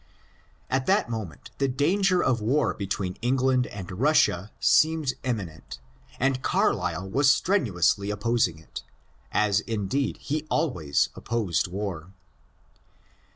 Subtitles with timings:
[0.67, 5.77] At that moment the danger of war between England and Russia seemed imminent,
[6.19, 12.13] and Carlyle was strenuously oppos ingit,_as indeed he always oppoid war.